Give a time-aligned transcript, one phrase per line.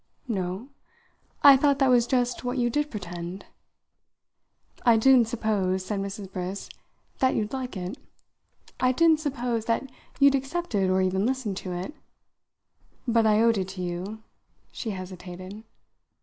[0.27, 0.69] "No?
[1.43, 3.45] I thought that was just what you did pretend."
[4.83, 6.31] "I didn't suppose," said Mrs.
[6.33, 6.69] Briss,
[7.19, 7.99] "that you'd like it.
[8.79, 9.87] I didn't suppose that
[10.19, 11.93] you'd accept it or even listen to it.
[13.07, 14.23] But I owed it to you"
[14.71, 15.63] She hesitated.